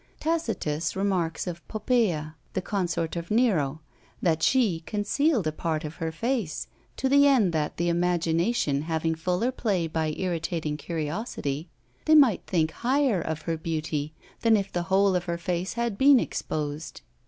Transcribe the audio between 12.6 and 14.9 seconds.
higher of her beauty than if the